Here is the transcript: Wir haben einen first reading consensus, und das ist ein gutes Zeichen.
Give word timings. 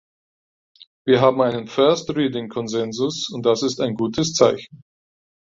Wir 1.05 1.21
haben 1.21 1.43
einen 1.43 1.67
first 1.67 2.09
reading 2.15 2.49
consensus, 2.49 3.29
und 3.29 3.45
das 3.45 3.61
ist 3.61 3.79
ein 3.79 3.93
gutes 3.93 4.33
Zeichen. 4.33 4.81